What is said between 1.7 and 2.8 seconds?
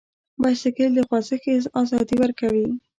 ازادي ورکوي.